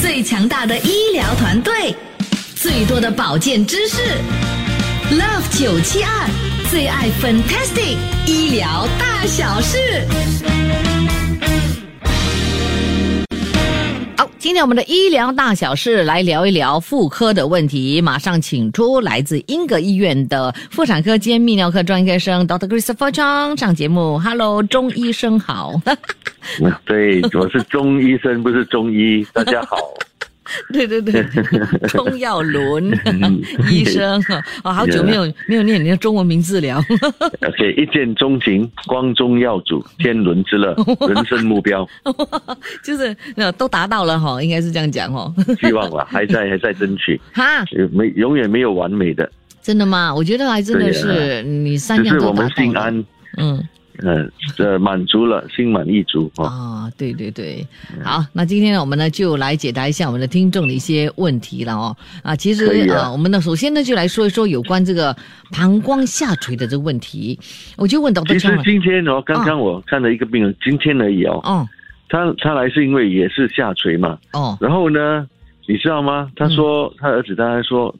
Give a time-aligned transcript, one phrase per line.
[0.00, 1.94] 最强大的医疗团队，
[2.54, 4.00] 最多的保健知识
[5.10, 6.10] ，Love 九七二
[6.70, 9.76] 最爱 Fantastic 医疗大小事。
[14.16, 18.00] 好，今天我们的医疗大小事来聊一聊妇科的问题。
[18.00, 22.68] 马上请出来自英格医院的妇产科兼泌尿科专科生 Dr.
[22.68, 24.16] Christopher Chang 上节目。
[24.20, 25.80] Hello，钟医生好。
[26.84, 29.26] 对，我是中医生，不是中医。
[29.32, 29.76] 大家好。
[30.72, 31.22] 对 对对，
[31.88, 32.90] 钟耀伦
[33.70, 34.18] 医生，
[34.64, 36.82] 哦，好久没有没有念你的中文名字了。
[37.46, 40.74] OK，一见钟情，光宗耀祖，天伦之乐，
[41.06, 41.86] 人生目标，
[42.82, 45.30] 就是那都达到了哈，应该是这样讲哦。
[45.60, 50.14] 希望吧，还在还在争取，哈，呃没永远没有完美的，真的吗？
[50.14, 52.64] 我觉得还真的是你三样都只是我们达到了。
[52.64, 53.04] 心安，
[53.36, 53.68] 嗯。
[53.98, 56.44] 呃，这满足了，心满意足哦。
[56.44, 57.66] 啊，对对对，
[58.02, 61.96] 好，那今天呢，我们呢就来解答一下我们的听众的一些问题了哦。
[62.22, 63.04] 啊，其实啊。
[63.04, 65.16] 呃，我们呢首先呢就来说一说有关这个
[65.52, 67.38] 膀胱下垂的这个问题，
[67.76, 71.68] 我就问到其实今天哦，刚刚我看了一个病人，今天而已哦，哦。
[72.10, 75.28] 他他来是因为也是下垂嘛，哦，然后呢，
[75.66, 76.30] 你知道吗？
[76.36, 77.94] 他说、他儿子他还说，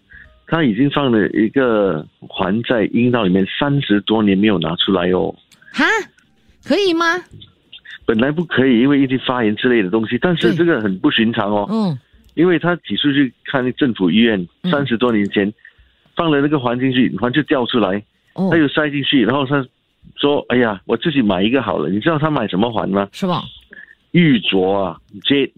[0.46, 5.34] 他已经放了一个环在阴道里面三十多年没有拿出来哦。
[5.72, 5.84] 哈，
[6.64, 7.04] 可以吗？
[8.06, 11.98] 本来不可以，因为一些发炎之类的东西，但是这个很不寻常哦，嗯，
[12.34, 15.52] 因为他几次去看政府医院，嗯三十多年前、
[16.16, 18.02] 放了那个环进去，环就掉出来，
[18.34, 19.62] 哦他，又塞进去，然后他
[20.16, 23.08] 说：“哎呀，我自己买一个好了。”你知道他买什么环吗？
[23.12, 23.42] 是吧？
[24.12, 25.52] 玉镯啊，J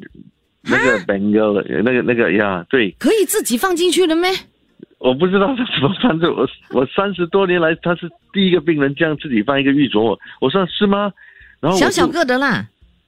[0.63, 4.29] 那个 Bengal 那个那个呀，对，可以自己放进去的咩？
[5.01, 6.31] 我不知道他怎么办的。
[6.33, 10.01] 我我三十多年来，他是第一个病人这样自己放一个玉镯。
[10.01, 11.11] 我我说是吗？
[11.59, 12.67] 然后小小个的啦，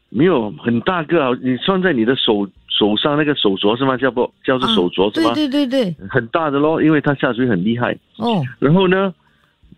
[0.09, 3.97] 没有很大个啊，你穿在你的手手上那个手镯是吗？
[3.97, 5.35] 叫不叫做手镯是吗？
[5.35, 7.97] 对对对对，很大的咯，因为它下垂很厉害。
[8.17, 9.15] 哦，然后呢，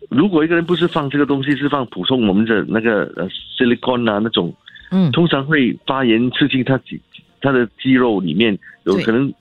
[0.09, 3.27] 如果一个人不是放这个东西，是放普通我们的那个呃
[3.57, 4.53] silicone 啊那种，
[4.91, 6.99] 嗯，通常会发炎刺激他肌
[7.41, 9.31] 他的肌肉里面，有可能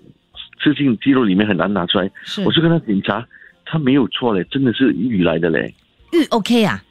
[0.63, 2.11] 刺进肌肉里面很难拿出来。
[2.25, 3.27] 是我去跟他检查，
[3.65, 5.75] 他没有错嘞，真的是玉来的嘞，
[6.13, 6.83] 玉 OK 啊，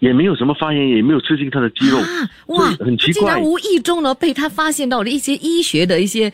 [0.00, 1.98] 也没有什么发炎，也没有刺进他的肌肉。
[1.98, 2.06] 啊，
[2.48, 6.32] 哇，很奇怪竟然无意中呢被他发现到了一些医学的一些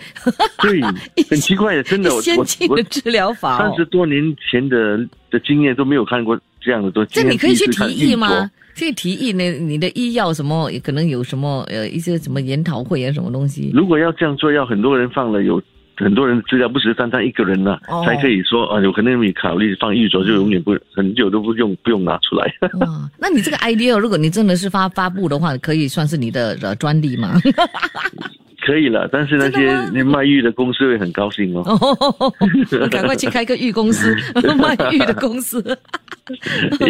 [0.62, 0.80] 对，
[1.28, 3.84] 很奇怪的，真的，先进的治疗法哦三十。
[3.86, 4.98] 多年前的
[5.30, 7.10] 的经验都没有看过这样的东西。
[7.14, 8.50] 这你可以去提议吗？
[8.78, 9.50] 可以提议呢？
[9.50, 13.72] 你的医药什么可能有什么呃一些什么研讨会啊什么东西？
[13.74, 15.60] 如果要这样做，要很多人放了，有
[15.98, 22.46] 很多人的资料，不是单单一个人呐、哦才可以说啊，有可能你考虑放玉镯，就永远不很久都不用不用拿出来。
[22.80, 27.34] 哇，那你这个 idea 如果你真的是发发布的话，可以算是你的呃专利吗？
[28.66, 31.62] 可以了，但是那些卖玉的公司会很高兴哦。
[31.66, 34.14] 哦，赶快去开个玉公司，
[34.58, 35.62] 卖玉的公司。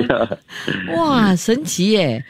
[0.09, 0.29] 呀
[0.97, 2.25] 哇，神奇耶！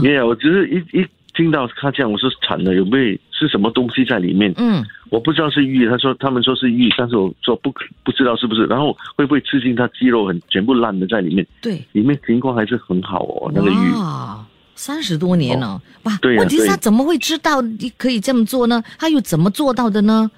[0.00, 4.52] 没有，我只是一一听到他这样，我说惨了，有没有是什么东西在里面？
[4.56, 11.46] 嗯，我不知道是玉，他说他们说是玉，但是我说不可不知道是不是，然后会不会刺进他肌肉很全部烂的在里面？
[11.60, 13.92] 对，里面情况还是很好哦，那个玉。
[13.96, 16.18] 哇，三十多年了，哇！
[16.38, 18.82] 问题是他怎么会知道你可以这么做呢？
[18.98, 20.30] 他又怎么做到的呢？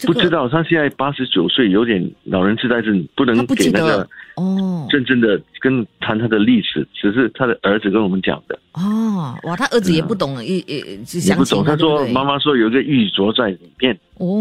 [0.00, 10.78] 这个不知道他现在八十九岁，有点老人痴呆症，不能给那个哦真正的跟谈他的历史，只是他的儿子跟我们讲的，哦，哇，他儿子也不懂，也也
[11.22, 11.62] 也不懂。
[11.62, 14.40] 他说妈妈说有一个玉镯在里面，哦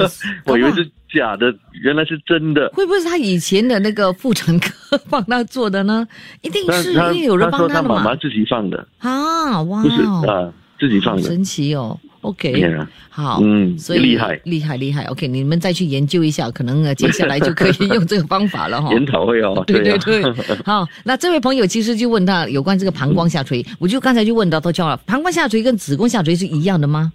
[0.44, 2.68] 我以为是假的，原来是真的。
[2.74, 6.06] 会不会是他以前的那个妇产科帮他做的呢？
[6.42, 7.96] 一定是，因为有人他说他帮的嘛。
[7.96, 11.22] 妈妈自己放的，啊，哇，不是啊，自己放的。
[11.22, 11.98] 神奇哦。
[12.22, 12.76] OK，
[13.08, 15.04] 好，嗯所以厉害厉害，厉害。
[15.04, 18.90] OK，你们再去研究一下，可能呃接下来就可以用这个方法了哈。
[18.92, 20.22] 研讨会哦，哦 对对啊对，
[20.64, 27.12] 好，那这位朋友其实就问他有关这个膀胱下垂，我就刚才就问到都叫了，膀胱下垂跟子宫下垂是一样的吗？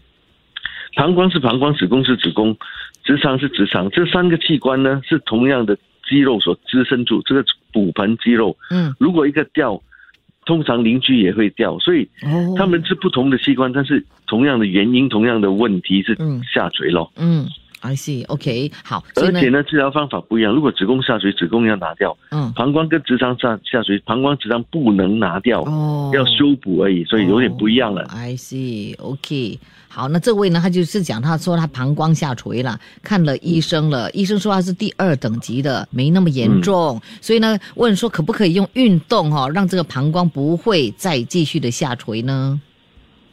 [0.96, 2.56] 膀胱是膀胱，子宫是子宫，
[3.04, 5.76] 直肠是直肠，这三个器官呢是同样的
[6.08, 8.56] 肌肉所支撑住，这个骨盆肌肉。
[8.70, 9.82] 嗯，如果一个掉，
[10.46, 12.56] 通常邻居也会掉，所以哦。
[12.58, 16.42] 他们是不同的器官，但是同样的原因、同样的问题是嗯。
[16.44, 17.12] 下垂咯。
[17.18, 17.48] 嗯
[17.84, 20.52] ，I see，OK，好，所以呢而且呢，治疗方法不一样。
[20.52, 28.02] 如果子宫下垂，子宫要拿掉；嗯，膀胱跟直肠下下垂，膀胱、直肠不能拿掉，哦，要修补而已，所以有点不一样了。
[28.04, 29.60] 哦 I see，OK，、
[29.90, 42.60] 好，那这位呢，他就是讲，他说他膀胱下垂了，看了医生了，医生说他是第二等级的，没那么严嗯重，所以呢，问说可不可以用运动哈、哦，让这个膀胱不会再继续的下垂呢？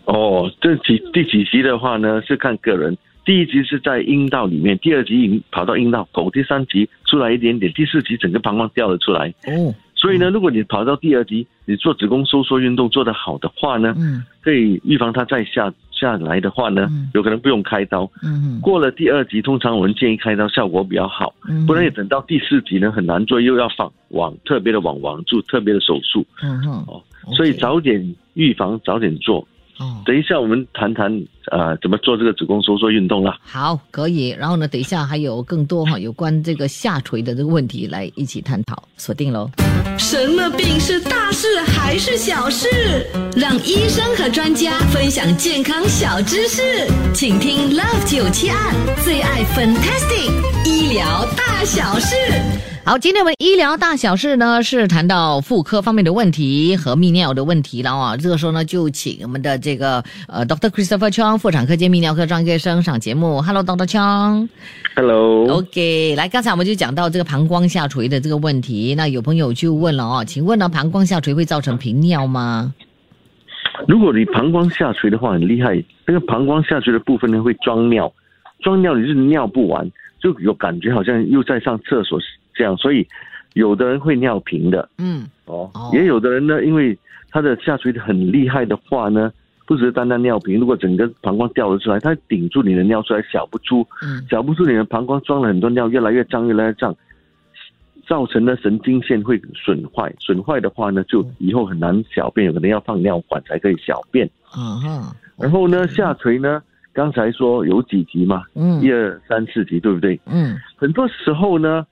[0.06, 2.96] 哦，这几第几集的话呢，是看个人。
[3.30, 9.32] 第一集是在阴道里面，第二集已经跑到阴道口，第三集出来一点点，第四集整个膀胱掉了出来。
[9.46, 18.10] 哦，所以呢，如果你跑到第二集，你做子宫收缩运动做得好的话呢，嗯可以预防它再下下来的话呢嗯，有可能不用开刀。
[18.24, 21.32] 嗯过了第二集，通常我们建议开刀，效果比较好。
[21.48, 27.00] 嗯，不然你等到第四集呢，很难做，又要放网特别的网网住，特别的手术嗯哼，哦。
[27.36, 29.46] 所以早点预防，早点做。
[29.80, 30.00] 哦。
[30.06, 31.10] 等一下我们谈谈
[31.50, 33.36] 呃怎么做这个子宫收缩运动啦。
[33.42, 34.28] 好，可以。
[34.28, 39.50] 然后呢，等一下还有更多哈有关这个下垂的这个问题来一起探讨，锁定喽。
[39.98, 42.68] 什么病是大事还是小事？
[43.36, 46.62] 让医生和专家分享健康小知识，
[47.12, 48.56] 请听 Love 九七二
[49.02, 50.30] 最爱 Fantastic
[50.64, 52.16] 医疗大小事。
[52.82, 58.16] 好，今天我们医疗大小事呢是谈到妇科方面的问题和泌尿的问题了啊。
[58.16, 60.70] 这个时候呢，就请我们的这个呃 Dr.
[60.70, 63.42] Christopher Chong 妇产科兼泌尿科专科医生上节目。
[63.42, 63.86] Hello，Dr.
[63.86, 64.48] Chong。
[64.96, 72.74] Hello，OK，来，刚才我们就讲到这个膀胱下垂的这个问题，那有朋友就问了哦，请问呢，膀胱下垂会造成频尿吗？
[73.86, 75.80] 如果你膀胱下垂的话，很厉害。
[76.06, 78.12] 那个膀胱下垂的部分呢，会装尿，
[78.62, 79.88] 装尿你是尿不完，
[80.20, 82.18] 就有感觉好像又在上厕所
[82.54, 83.06] 这样，所以
[83.54, 84.88] 有的人会尿频的。
[84.98, 85.26] 嗯。
[85.46, 86.96] 哦哦，也有的人呢，因为
[87.30, 89.32] 他的下垂的很厉害的话呢，
[89.66, 94.24] 不只是单单尿频，如果整个膀胱掉了出来，它顶住你的尿出来，小不出，嗯。
[94.30, 96.94] 小不出你的膀胱装了很多尿，越来越胀，越来越胀，
[98.06, 100.12] 造成的神经线会损坏。
[100.18, 104.28] 损坏的话呢，就以后很难小便，有可能要放尿管才可以小便。
[104.56, 106.62] 嗯哼，然后呢，下垂呢，
[106.92, 108.80] 刚才说有几级嘛，嗯。
[108.80, 110.20] 一二三四级，对不对？
[110.26, 110.56] 嗯。
[110.76, 111.86] 很多时候呢，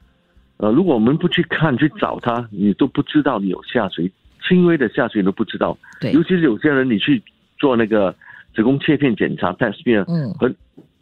[0.58, 4.10] 呃，如果我们不去看去找它，你都不知道你有下垂，
[4.46, 5.76] 轻微的下垂你都不知道。
[6.00, 7.22] 对尤其是有些人你去
[7.58, 8.14] 做那个
[8.54, 10.54] 子宫切片检查 test 片，嗯很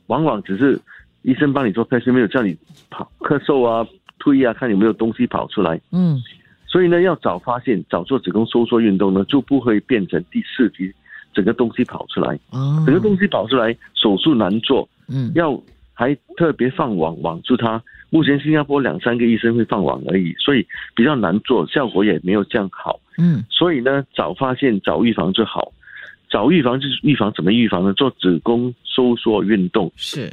[0.08, 0.78] 往往只是
[1.22, 2.56] 医生帮你做 test 没有叫你
[2.90, 3.86] 跑咳嗽啊、
[4.18, 5.80] 推啊，看有没有东西跑出来。
[5.90, 6.22] 嗯
[6.66, 10.92] 所以呢，要早发现，早做子宫收缩运动呢，就不会变成第四级
[11.32, 12.38] 整个东西跑出来。
[12.50, 15.58] 哦，整个东西跑出来，手术难做，嗯要
[15.94, 17.82] 还特别放网网住它。
[18.10, 23.00] 目前新加坡两三个医生会放网而已，所以比较难做，效果也没有这样好。
[23.18, 25.72] 嗯所以呢，早发现早预防就好。
[26.28, 27.92] 早预防就是预防怎么预防呢？
[27.94, 30.30] 做子宫收缩运动，是。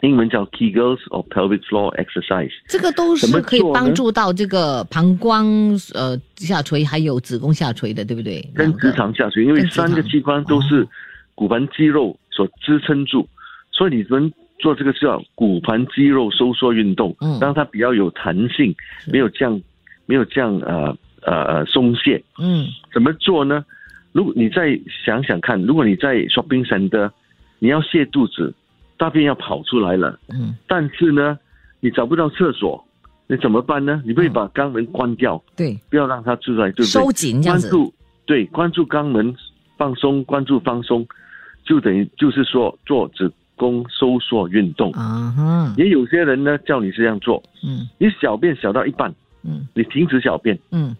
[0.00, 2.50] 英文叫 Kegels or pelvic floor exercise。
[2.68, 5.46] 这个都是可以帮助到这个膀胱
[5.94, 8.46] 呃下垂，还有子宫下垂的，对不对？
[8.54, 10.88] 跟直肠下垂，因为三个器官都是哦
[11.34, 13.26] 骨盆肌肉所支撑住，
[13.72, 19.60] 所以你们做这个叫骨盘肌肉收缩运动，嗯让它比较有弹性，是没有这样
[20.06, 22.22] 没有这样呃呃呃松懈。
[22.38, 23.64] 嗯怎么做呢？
[24.12, 27.10] 如果你再想想看，如果你在 shopping center，
[27.58, 28.54] 你要泻肚子，
[28.96, 31.36] 大便要跑出来了，嗯，但是呢，
[31.80, 32.82] 你找不到厕所，
[33.26, 34.00] 你怎么办呢？
[34.06, 37.02] 你不会嗯把肛门关掉，对，不要让它出来，对不对？
[37.02, 37.94] 收紧这样子，关注
[38.24, 39.34] 对关注肛门
[39.76, 41.04] 放松，关注放松，
[41.64, 44.90] 就等于就是说做子宫收缩运动。
[44.92, 47.88] 啊哈，也有些人呢叫你这样做，嗯。
[47.98, 49.66] 你小便小到一半，嗯。
[49.74, 50.96] 你停止小便，嗯。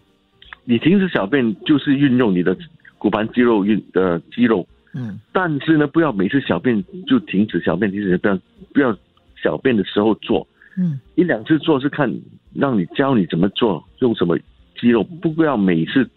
[0.63, 2.57] 你停止小便就是运用你的
[2.97, 5.19] 骨盘肌肉运的肌肉，嗯。
[5.31, 8.39] 但是呢，不要每次小便就停止小便，停止不要
[8.73, 8.97] 不要
[9.35, 10.47] 小便的时候做，
[10.77, 10.99] 嗯。
[11.15, 12.11] 一两次做是看
[12.53, 14.37] 让你教你怎么做，用什么
[14.79, 16.09] 肌肉，不要每次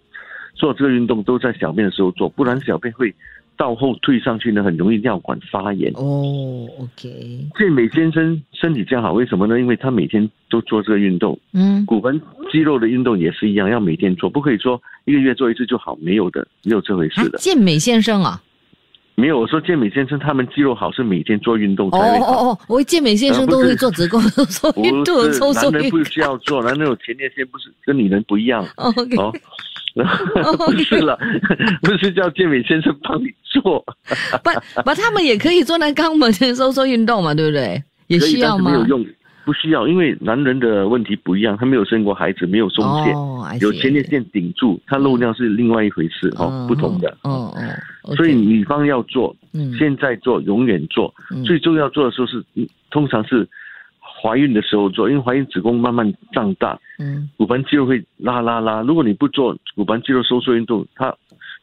[0.54, 3.14] 做这个运动都在小便的时候做，不然小便会
[3.58, 5.92] 倒后退上去呢，很容易尿管发炎。
[5.96, 9.58] 哦，OK，健美先生身体这样好，为什么呢？
[9.58, 12.18] 因为他每天都做这个运动，嗯骨盆
[12.50, 17.38] 肌肉的运动也是一样，要每天做，不可以说一个月做一次就好，没有的，没有这回啊事，的。
[17.38, 18.40] 健美先生啊，
[19.16, 22.26] 没有，我说健美先生他们肌肉好是每天做运动才哦会好。
[22.26, 25.16] 哦哦，我健美先生都会做子宫收缩不运动、
[25.54, 29.34] 男人不需要做，男人有前列腺不是跟女人不一样， OK，哦。
[30.66, 31.18] 不是了，
[31.82, 33.84] 不是叫健美先生帮你做，
[34.42, 34.50] 不
[34.82, 37.82] 不，他们也可以做那肛门的收缩运动嘛，对不对？
[38.08, 38.78] 也，需要吗没？
[38.78, 39.06] 有用，
[39.44, 43.10] 不需要，因为男人的问题不一样，他没有生过孩子，没有松懈，
[43.60, 47.16] 有前列腺顶住，他漏尿是另外一回事哦，嗯不同的。
[47.22, 47.52] 哦
[48.04, 51.12] 哦所以女方要做，嗯现在做，永远做。
[51.30, 53.46] 嗯最重要做的时候是，嗯通常是
[54.20, 58.82] 怀孕的时候做，因为怀孕子宫慢慢胀大，嗯骨盆肌肉会拉拉拉。
[58.82, 61.14] 如果你不做骨盆肌肉收缩运动，它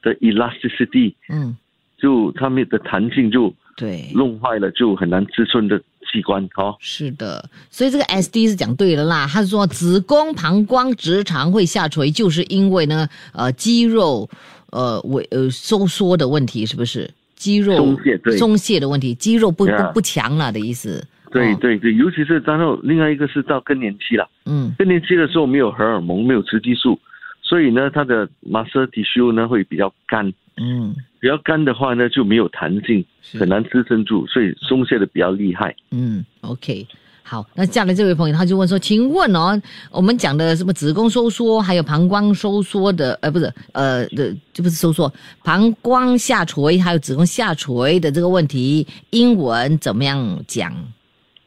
[0.02, 1.56] 的 elasticity 嗯，
[1.98, 4.10] 就它们的弹性就对。
[4.14, 5.78] 弄坏了，就很难支撑的
[6.12, 6.76] 器官哦。
[6.80, 9.28] 是的，所以这个 S D 是讲对了啦。
[9.28, 14.30] 他说子宫、膀胱、直肠会下垂，就是因为呢，呃，肌肉
[14.72, 17.10] 呃萎呃收缩的问题，是不是？
[17.36, 21.06] 肌肉松懈对松懈的问题，肌肉不不不强了的意思。
[21.42, 27.00] 哦，对对对，尤其是然后另外一个是到更年期了，嗯更年期的时候没有荷尔蒙，没有雌激素，
[27.42, 30.32] 所以呢，它的 muscle tissue 呢会比较干。
[30.58, 35.76] 嗯比较干的话呢，就没有弹性，是很难支撑住，所以松懈的比较厉害。
[35.92, 36.88] 嗯，OK。
[37.28, 45.12] 好，那下来这位朋友他就问说，请问哦，我们讲的什么子宫收缩，还有膀胱收缩的，呃，不是，呃的，就不是收缩，
[45.44, 50.72] 膀胱下垂，还有子宫下垂的这个问题，英文怎么样讲？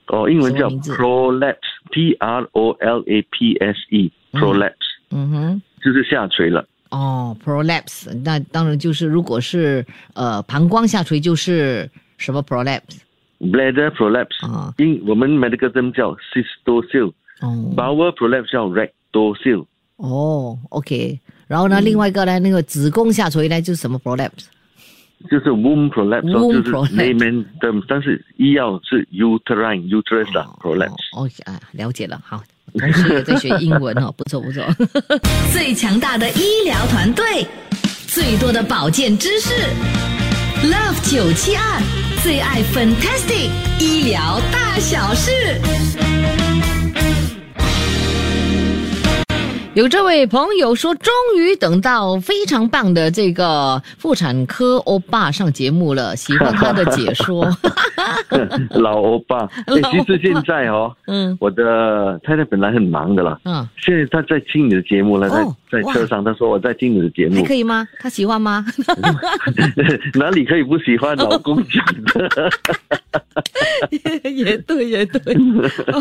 [0.08, 4.74] 哦，英文叫 prolapse，P R O L A P S E，prolapse、
[5.10, 6.66] 嗯哼，就是下垂了。
[6.90, 9.84] 哦，prolapse，那当然就是如果是
[10.14, 19.66] 呃膀胱下垂，就是什么 prolapse？bladder prolapse，、啊英我们 medical term 叫 cystocele，bowel、哦 prolapse 叫 rectocele。
[19.96, 21.20] 哦，OK。
[21.46, 24.46] 然后呢，嗯另外一个呢，那个子宫下垂呢，就是什么 prolapse？
[25.30, 30.94] 就是 womb prolapse，、就是 prolapse layman term，但是医药是 uterine uterus 啦、prolapse。
[31.16, 32.42] 哦啊，了解了，好，
[32.78, 34.64] 同时也在学英文哦，不错不错。
[35.52, 37.46] 最强大的医疗团队，
[38.06, 39.52] 最多的保健知识
[40.62, 41.80] ，Love 九七二
[42.22, 45.32] 最爱 Fantastic 医疗大小事。
[49.78, 57.46] 有这位朋友说，终于等到非常棒的这个妇产科欧巴上节目了，喜欢他的解说。
[58.74, 59.48] 老欧巴，
[59.92, 67.86] 其实现在哦，嗯我的太太本来很忙的啦，嗯，现在她在听你的节目了，哦在在车上，她说我在听你的节目还，可以吗？
[68.00, 68.66] 她喜欢吗？
[70.18, 72.50] 哪里可以不喜欢老公讲的？
[74.44, 75.20] 也对，也对。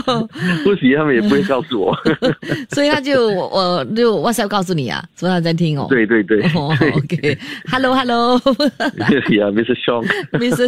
[0.06, 0.28] 哦
[0.64, 1.96] 不喜欢也不会告诉我。
[2.72, 5.86] 所以他就我就 WhatsApp 告诉你啊，说他在听哦。
[5.90, 9.34] 对对对，哦，OK，Hello，Hello，Mrs.
[9.40, 9.76] 呀，Mr.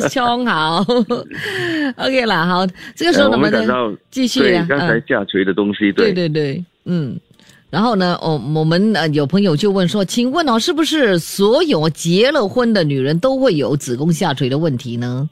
[0.10, 0.86] Sean，Chong 好
[1.98, 3.52] ，OK 啦，好，这个时候呃我我们
[4.12, 7.20] 继续啊，对刚才嗯下垂的东西，对对对，嗯。
[7.72, 15.30] 然后呢，哦，我们呃有朋友就问说，请问哦，是不是所有结了婚的女人都会有子宫下垂的问题呢？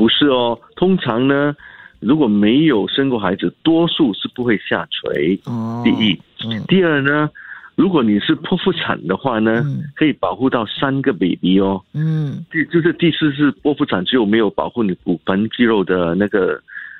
[0.00, 1.54] 不是哦，通常呢，
[1.98, 5.38] 如果没有生过孩子，多数是不会下垂。
[5.44, 7.28] 哦，第一，嗯第二呢，
[7.74, 11.84] 如果你是剖腹产的话呢，嗯可以保护到三个 baby 哦。
[11.92, 16.58] 嗯第就是第四是剖腹产，只有没有保护你骨盆肌肉的那个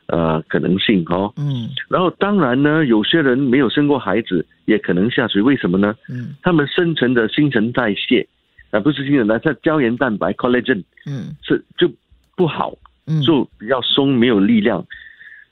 [0.08, 1.32] 呃可能性哦。
[1.38, 5.94] 嗯然后当然呢，有些人没有生过孩子也可能下垂，为什么呢？
[6.10, 8.28] 嗯他们生成的新陈代谢，
[8.72, 11.90] 啊、不是新陈代谢，胶原蛋白 collagen 嗯是就
[12.36, 12.89] 不好，嗯，
[13.24, 14.84] 就比较松，没有力量。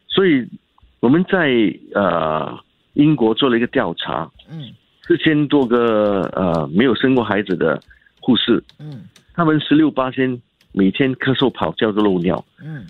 [0.06, 0.46] 所以
[1.00, 1.50] 我们在
[1.94, 2.58] 呃
[2.94, 4.72] 英国做了一个调查，嗯。
[5.06, 7.80] 四千多个呃没有生过孩子的
[8.20, 9.04] 护士，嗯。
[9.32, 10.38] 他们十六八天
[10.72, 12.84] 每天咳嗽跑叫做漏尿，嗯。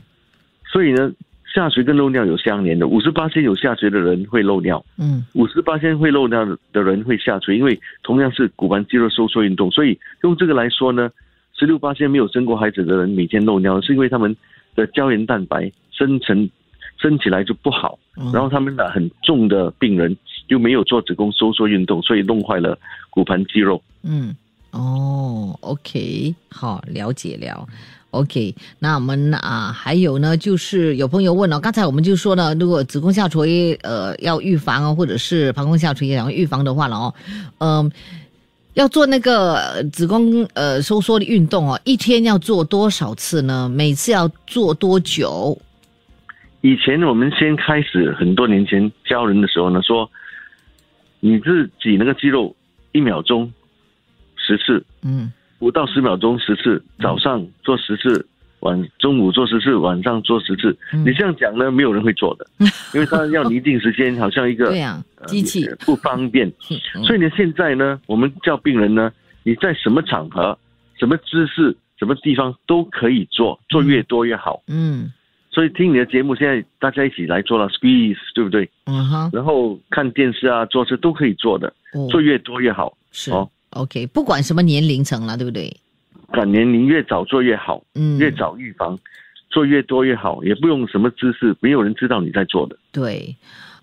[0.71, 1.13] 所以呢，
[1.55, 2.89] 下垂跟漏尿有相连的。
[2.89, 5.25] 五十八天有下垂的人会漏尿，嗯。
[5.35, 11.11] 五十八天会漏尿的人会下垂，因为同样是骨盘肌肉收缩运动，所以用这个来说呢，
[11.57, 14.37] 十六八天没有生过孩子的人每天漏尿，是因为他们
[14.75, 16.49] 的胶原蛋白生成
[17.01, 20.17] 生起来就不好，嗯然后他们呢很重的病人
[20.49, 22.79] 又没有做子宫收缩运动，所以弄坏了
[23.11, 23.83] 骨盆肌肉。
[24.03, 24.35] 嗯，
[24.73, 27.67] 哦，OK，好，了解了。
[28.11, 37.15] OK，那我们啊，还有呢，就是有朋友问了，刚才我们就说了，如果子宫下垂，呃，要预防哦，或者是膀胱下垂想要预防的话了哦，
[37.59, 37.93] 嗯、
[38.75, 43.69] 要做那个呃子宫呃收缩的运动哦，一天要做多少次呢？
[43.69, 45.61] 每次要做多久？
[46.61, 50.09] 以前我们先开始很多年前教人的时候呢，说
[51.21, 52.55] 你自己那个肌肉
[52.93, 53.53] 一秒钟
[54.37, 58.25] 十次，嗯五到十秒钟十次，早上做十次，
[58.61, 60.77] 晚中午做十次，晚上做十次。
[60.93, 62.47] 嗯你这样讲呢，没有人会做的，
[62.95, 66.49] 因为他要拟定时间，好像一个对呀、呃机器，不方便。
[66.95, 69.13] 嗯所以呢，现在呢，我们叫病人呢，
[69.43, 70.59] 你在什么场合、
[70.99, 74.63] 什么姿势、什么地方都可以做，做越多越好。
[74.69, 75.13] 嗯
[75.51, 78.71] 所所以听你的节目，现在大家一起来做了 squeeze，对不对？
[78.85, 82.97] 嗯哼，然后看电视啊，坐车都可以做的，哦做越多越好。
[83.11, 85.75] 是哦 OK，不管什么年龄层了，对不对？
[86.33, 88.99] 赶年龄越早做越好，嗯，越早预防，
[89.51, 92.77] 做越多越好，也不用什么姿势，没有人知道你在做的。
[92.93, 93.35] 对。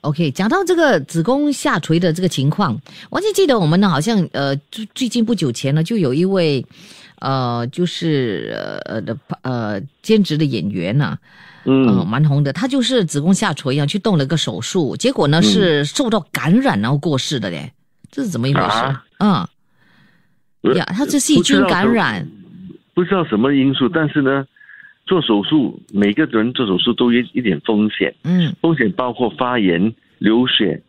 [0.01, 6.63] OK，讲到这个子宫下垂的这个情况，我就记得我们呢，好像呃，最最近不久前呢，就有一位
[7.21, 11.17] 呃，就是呃呃的呃兼职的演员呐、
[11.63, 12.53] 嗯，嗯，蛮红的。
[12.53, 17.73] 他就是子宫下垂一样去动了个手术，结果呢、嗯是受到感染然后过世的嘞，
[18.11, 18.67] 这是怎么一回事？
[19.17, 19.49] 啊
[20.61, 22.27] 嗯呀，他是细菌感染，
[22.95, 24.47] 不知道什么因素，但是呢，
[25.05, 30.81] 做手术每个人做手术都有一点风险，嗯风险包括发炎、流血、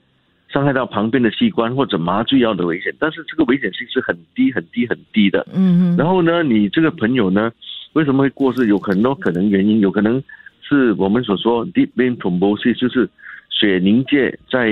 [0.49, 5.45] 伤害到旁边的器官或者麻醉药的危险，但是这个危险性是很低很低很低的。
[5.53, 7.51] 嗯嗯然后呢，你这个朋友呢，
[7.95, 8.69] 为什么会过世？
[8.69, 10.23] 有很多可能原因，有可能
[10.63, 13.09] 是我们所说 deep vein thrombosis，就是
[13.51, 14.71] 血凝结在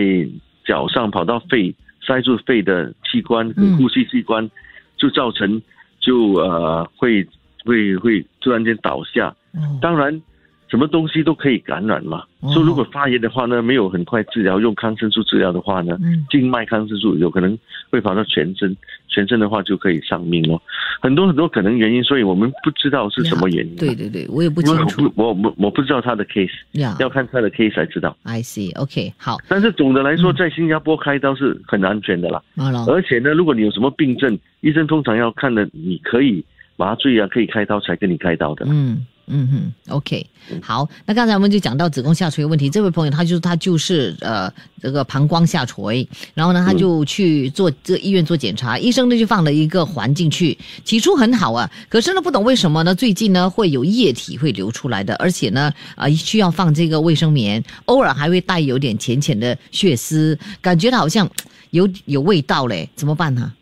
[0.64, 4.48] 脚上跑到肺，塞住肺的器官嗯呼吸器官，
[4.96, 5.60] 就造成
[6.04, 7.26] 就呃会
[7.64, 9.28] 会会突然间倒下。
[9.54, 10.20] 哦当然，
[10.68, 12.24] 什么东西都可以感染嘛。
[12.40, 17.56] 哦所以如果发炎的话呢，没有很快治疗，用抗生素治疗的话呢，嗯静脉抗生素有可能
[17.90, 18.76] 会跑到全身，
[19.08, 20.60] 全身的话就可以丧命哦。
[21.00, 23.76] 很多很多可能原因，所以我们不知道是什么原因。
[23.76, 26.94] 对，对对，我也不清楚不我我我不知道他的 case，呀。
[27.00, 28.14] 要看他的 case 才知道。
[28.24, 28.76] I see.
[28.78, 32.42] OK，好，但是总的来说，嗯在新加坡开刀是很安全的啦。
[32.86, 36.44] 而且呢，如果你有什么病症，医生通常要看的，你可以
[36.76, 38.66] 麻醉啊，可以开刀才跟你开刀的。
[38.68, 40.26] 嗯嗯哼，OK，
[40.60, 44.52] 好，那刚才我们就讲到子宫下垂问题，这位朋友他就他就是呃
[44.82, 61.28] 这个膀胱下垂，然后呢他就去做这医院做检查，医生呢就放了一个环进去，起初很好啊，可是呢不懂为什么呢最近呢会有液体会流出来的，而且呢啊、需要放这个卫生棉，偶尔还会带有点浅浅的血丝，感觉好像
[61.70, 63.52] 有有味道嘞，怎么办呢？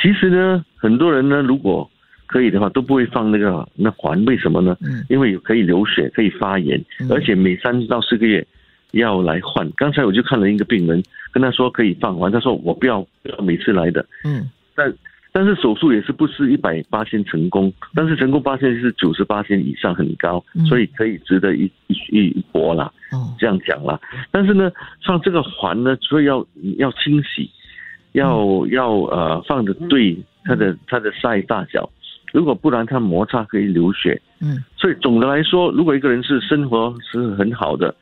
[0.00, 1.90] 其实呢，很多人呢，如果
[2.34, 4.76] 可以的话，都不会放那个那环，为什么呢？
[4.80, 8.44] 嗯因为可以流血，可以发炎，嗯而且每三到四个月
[8.90, 9.70] 要来换。
[9.76, 14.04] 刚才我就看了一个病人，跟他说可以放环，他说我不要，不要每次来的。
[14.24, 14.92] 嗯但
[15.30, 22.90] 但是手术也是不是一百八千成功，但是成功八千是九十八千以上，很高，嗯所以可以值得一一一一搏啦。
[23.12, 23.96] 哦这样讲啦。
[24.32, 24.72] 但是呢，
[25.06, 26.44] 放这个环呢，所以要
[26.78, 27.48] 要清洗，
[28.10, 31.88] 要要呃放的对它的它的 size 大小，
[32.34, 34.20] 如果不然它摩擦可以流血。
[34.40, 37.94] 嗯所以总的来说，如果一个人是生活是很好的，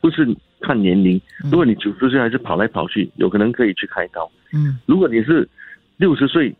[0.00, 0.26] 不是
[0.60, 4.28] 看年龄，嗯如果你九十岁还是跑来跑去，有可能可以去开刀。
[4.54, 5.46] 嗯如果你是
[5.98, 6.52] 六十岁，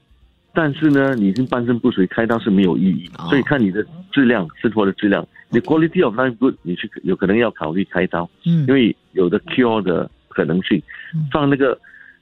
[0.53, 3.11] 但是呢，你已经半身不遂，开刀是没有意义。
[3.19, 10.81] 哦所以看你的质量，生活的质量，你 quality of life good，你去有可能要考虑开刀，嗯因为有的 cure 的可能性
[11.15, 11.27] 嗯。
[11.33, 11.77] 放那个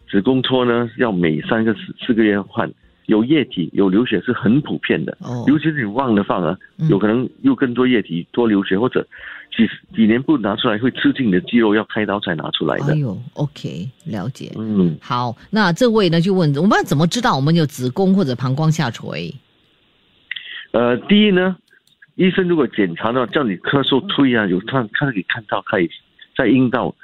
[0.09, 2.73] 子宫托呢，要每三个四四个月换。
[3.07, 9.07] 有液体、有流血是很普遍的，哦尤其是你忘了放啊，嗯有可能又更多液体、多流血，或者
[9.57, 12.97] 几几年不拿出来会刺激你的肌肉，要开刀才拿出来的哎。
[12.97, 14.53] 呦，OK，了解。
[14.57, 19.35] 嗯，好，那这位呢就问我们要怎么知道我们有子宫或者膀胱下垂？
[20.71, 21.57] 呃，第一呢，
[22.15, 25.91] 医生如果检查到叫你咳嗽、推啊，有看看可以看到可以
[26.37, 26.95] 在阴道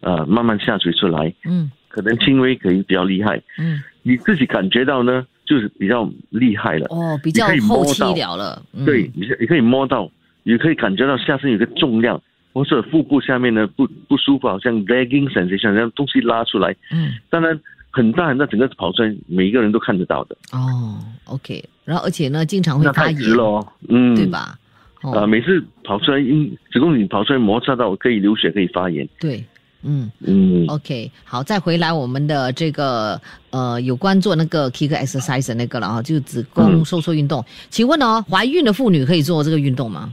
[0.00, 3.42] 呃慢慢下垂出来，嗯可能轻微，可以比较厉害。
[3.58, 6.86] 嗯，你自己感觉到呢，就是比较厉害了。
[6.90, 8.62] 哦，比较可以摸后期到了了。
[8.74, 10.10] 嗯、对，你你可以摸到，
[10.42, 12.20] 也可以感觉到下身有个重量，
[12.52, 16.76] 或者腹部下面呢不不舒服，好像 dragging sensation，像东西拉出来。
[16.90, 17.58] 嗯，当然
[17.90, 20.36] 很大很大，整个跑出来，每一个人都看得到的。
[20.52, 24.26] 哦，OK，然后而且呢，经常会那发炎，太直了哦，嗯，对？
[24.26, 24.58] 吧？
[25.02, 29.08] 哦，啊，每次跑出来，因子宫颈跑出来摩擦到，可以流血，可以发炎。
[29.20, 29.44] 对，
[29.82, 30.10] 嗯。
[30.20, 37.44] 嗯，OK，好，再回来我们的这个呃，有关做那个 kick exercise 的那个了啊，就是子宫嗯收缩运动。
[37.70, 40.12] 请问哦，怀孕的妇女可以做这个运动吗？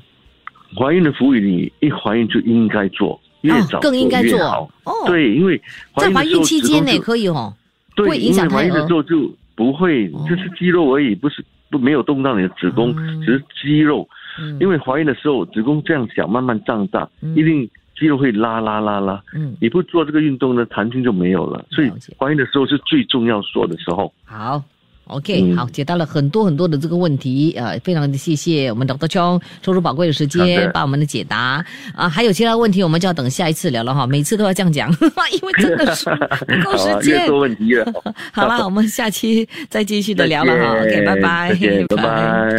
[0.78, 4.40] 怀孕的妇女，你一怀孕就应该做，越哦早更应该做。
[4.84, 5.62] 哦。，对，因为
[5.98, 7.54] 在怀孕期间呢可以哦。
[7.96, 14.08] 不会对，影响因为怀孕胎儿的时候就不会哦，就是肌肉而已，不是不没有动到你的子宫，嗯只是肌肉。
[14.38, 19.22] 嗯，因为怀孕的时候子宫这样小，慢慢胀大，嗯一定肌肉会拉拉拉拉。
[19.34, 21.66] 嗯，你不做这个运动呢，弹性就没有了。
[21.72, 24.12] 所以怀孕的时候是最重要做的时候。
[24.24, 24.64] 好。
[25.08, 29.08] OK，、嗯好，解答了很多很多的这个问题，呃，非常的谢谢我们 Dr.
[29.08, 31.64] Chong 抽出宝贵的时好间的帮我们的解答
[31.96, 34.90] 啊、还有其他问题我们就要等下一次聊了哈，每次都要这样讲，
[35.32, 37.28] 因为真的是不够时间越。
[37.30, 37.92] 多问题越好。
[38.34, 40.72] 好了，我们下期再继续的聊了哈。
[40.82, 41.56] OK，拜拜，
[41.88, 42.50] 拜拜。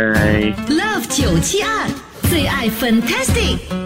[0.69, 1.89] Love 九七二
[2.31, 3.86] 最爱 Fantastic